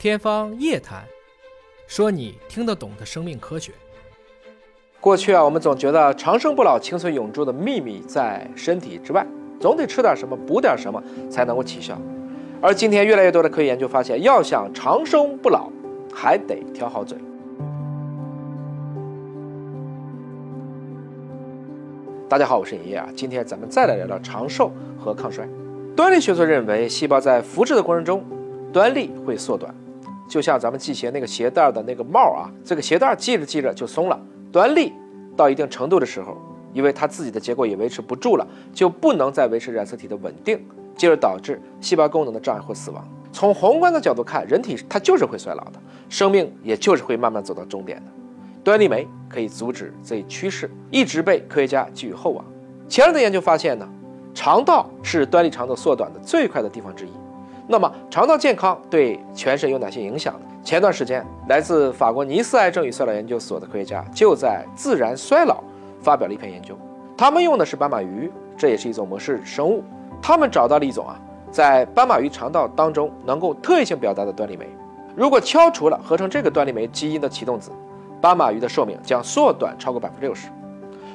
[0.00, 1.02] 天方夜谭，
[1.86, 3.70] 说你听得懂的生命科学。
[4.98, 9.26] 过去啊，我们总觉得长生不老、青春永驻的秘密在身体之外，
[9.60, 12.00] 总得吃点什么、补点什么才能够起效。
[12.62, 15.68] 而今天越来越多的科学研究发现，要想长生不老，
[16.14, 17.18] 还得挑好嘴。
[22.26, 25.46] 大家好，我是爷爷啊，今天咱们再来聊聊长寿和抗衰。
[25.94, 28.24] 端粒学说认为，细胞在复制的过程中，
[28.72, 29.74] 端粒会缩短，
[30.30, 34.18] 就像咱们系鞋那个鞋带的那个帽啊，这个鞋带系着系着就松了。
[34.52, 34.92] 端粒
[35.36, 36.36] 到一定程度的时候，
[36.72, 40.64] 因为它自己的结构也维持不住了，就不能再维持染色体的稳定，
[40.96, 43.04] 进而导致细胞功能的障碍或死亡。
[43.32, 45.72] 从宏观的角度看，人体它就是会衰老的，
[46.08, 48.12] 生命也就是会慢慢走到终点的。
[48.62, 52.44] 端粒酶可以阻止这一趋势，一直被科学家寄予厚望。
[52.88, 53.88] 前人的研究发现呢，
[54.32, 57.10] 肠道是端粒长度缩短的最快的地方之一。
[57.72, 60.40] 那么，肠道健康对全身有哪些影响呢？
[60.64, 65.54] 前段时间，来自法国尼斯癌症与衰老研究所的科学家就在《自然衰老》
[66.02, 66.76] 发表了一篇研究。
[67.16, 69.84] 他们用的是斑马鱼，这也是一种模式生物。
[70.20, 71.16] 他们找到了一种啊，
[71.52, 74.66] 在斑马鱼肠道当中能够特异性表达的端粒酶。
[75.14, 77.70] 如果敲除了合成这个端粒酶基因的启动子，
[78.20, 80.48] 斑马鱼的寿命将缩短超过百分之六十。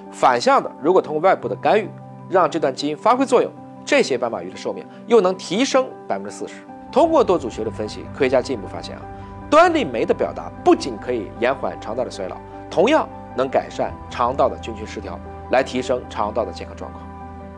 [0.10, 1.90] 反向的，如果通过外部的干预
[2.30, 3.52] 让这段基因发挥作用，
[3.86, 6.56] 这些斑马鱼的寿命又能提升百分之四十。
[6.92, 9.02] 通过多组学的分析，科学家进一步发现啊。
[9.48, 12.36] 端粒酶的表达不仅可以延缓肠道的衰老，
[12.70, 15.20] 同样能改善肠道的菌群失调，
[15.52, 17.04] 来提升肠道的健康状况。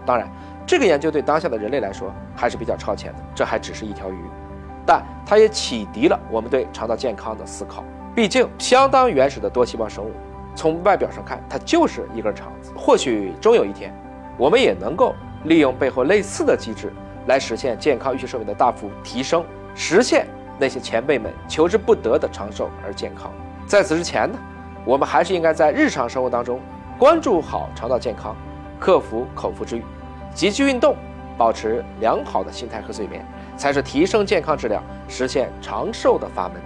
[0.05, 0.29] 当然，
[0.65, 4.19] 这个研究对当下的人类来说还是比较超前的，这还只是一条鱼，
[4.85, 7.83] 但它也启迪了我们对肠道健康的思考。
[8.13, 10.11] 毕竟，相当原始的多细胞生物，
[10.55, 12.73] 从外表上看，它就是一根肠子。
[12.75, 13.93] 或许终有一天，
[14.37, 15.15] 我们也能够
[15.47, 16.91] 利用背后类似的机制，
[17.27, 20.27] 来实现健康预期寿命的大幅提升，实现。
[20.59, 23.31] 那些前辈们求之不得的长寿而健康，
[23.67, 24.39] 在此之前呢，
[24.83, 26.59] 我们还是应该在日常生活当中
[26.97, 28.35] 关注好肠道健康，
[28.79, 29.83] 克服口腹之欲，
[30.33, 30.95] 积极运动，
[31.37, 33.23] 保持良好的心态和睡眠，
[33.55, 36.59] 才是提升健康质量、实现长寿的法门。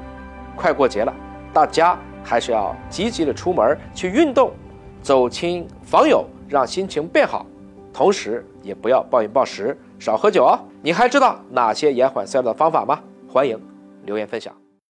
[0.56, 1.14] 快过节了，
[1.52, 4.54] 大家还是要积极的出门去运动，
[5.02, 7.46] 走亲访友，让心情变好，
[7.94, 10.60] 同时也不要暴饮暴食，少喝酒哦。
[10.82, 13.00] 你还知道哪些延缓衰老的方法吗？
[13.28, 13.60] 欢迎。
[14.06, 14.61] 留言分享。